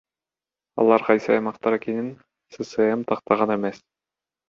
Алар 0.83 1.05
кайсы 1.09 1.29
аймактар 1.35 1.77
экенин 1.81 2.09
ССМ 2.59 3.09
тактаган 3.15 3.59
эмес. 3.61 3.89